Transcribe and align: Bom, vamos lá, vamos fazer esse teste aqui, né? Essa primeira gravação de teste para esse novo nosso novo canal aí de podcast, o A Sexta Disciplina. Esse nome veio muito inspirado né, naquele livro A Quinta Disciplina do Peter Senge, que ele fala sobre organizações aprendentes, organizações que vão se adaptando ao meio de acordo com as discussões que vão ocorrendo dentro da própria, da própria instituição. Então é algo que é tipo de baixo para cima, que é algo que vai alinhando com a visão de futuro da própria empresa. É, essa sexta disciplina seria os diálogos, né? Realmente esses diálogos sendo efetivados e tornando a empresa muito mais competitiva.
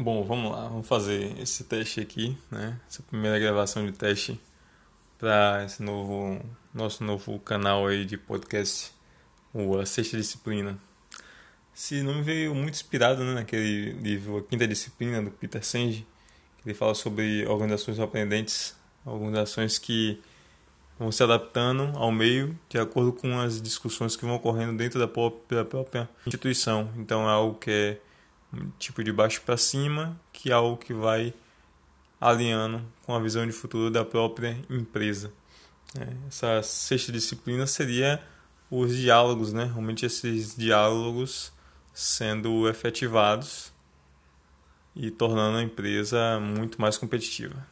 Bom, 0.00 0.22
vamos 0.22 0.52
lá, 0.52 0.68
vamos 0.68 0.86
fazer 0.86 1.36
esse 1.40 1.64
teste 1.64 2.00
aqui, 2.00 2.38
né? 2.52 2.78
Essa 2.88 3.02
primeira 3.02 3.36
gravação 3.36 3.84
de 3.84 3.90
teste 3.90 4.40
para 5.18 5.64
esse 5.64 5.82
novo 5.82 6.40
nosso 6.72 7.02
novo 7.02 7.36
canal 7.40 7.84
aí 7.84 8.04
de 8.04 8.16
podcast, 8.16 8.92
o 9.52 9.76
A 9.76 9.84
Sexta 9.84 10.16
Disciplina. 10.16 10.78
Esse 11.74 12.00
nome 12.00 12.22
veio 12.22 12.54
muito 12.54 12.74
inspirado 12.74 13.24
né, 13.24 13.34
naquele 13.34 13.90
livro 13.94 14.38
A 14.38 14.42
Quinta 14.44 14.68
Disciplina 14.68 15.20
do 15.20 15.32
Peter 15.32 15.64
Senge, 15.64 16.06
que 16.62 16.68
ele 16.68 16.74
fala 16.74 16.94
sobre 16.94 17.44
organizações 17.48 17.98
aprendentes, 17.98 18.76
organizações 19.04 19.80
que 19.80 20.22
vão 20.96 21.10
se 21.10 21.24
adaptando 21.24 21.90
ao 21.98 22.12
meio 22.12 22.56
de 22.68 22.78
acordo 22.78 23.12
com 23.12 23.40
as 23.40 23.60
discussões 23.60 24.14
que 24.14 24.24
vão 24.24 24.36
ocorrendo 24.36 24.76
dentro 24.76 25.00
da 25.00 25.08
própria, 25.08 25.58
da 25.58 25.64
própria 25.64 26.08
instituição. 26.24 26.88
Então 26.96 27.28
é 27.28 27.32
algo 27.32 27.58
que 27.58 27.70
é 27.72 28.07
tipo 28.78 29.02
de 29.02 29.12
baixo 29.12 29.42
para 29.42 29.56
cima, 29.56 30.18
que 30.32 30.50
é 30.50 30.54
algo 30.54 30.76
que 30.76 30.92
vai 30.92 31.34
alinhando 32.20 32.82
com 33.04 33.14
a 33.14 33.20
visão 33.20 33.46
de 33.46 33.52
futuro 33.52 33.90
da 33.90 34.04
própria 34.04 34.58
empresa. 34.68 35.32
É, 35.98 36.08
essa 36.26 36.62
sexta 36.62 37.12
disciplina 37.12 37.66
seria 37.66 38.22
os 38.70 38.94
diálogos, 38.96 39.52
né? 39.52 39.64
Realmente 39.64 40.04
esses 40.04 40.56
diálogos 40.56 41.52
sendo 41.94 42.68
efetivados 42.68 43.72
e 44.94 45.10
tornando 45.10 45.58
a 45.58 45.62
empresa 45.62 46.38
muito 46.40 46.80
mais 46.80 46.98
competitiva. 46.98 47.66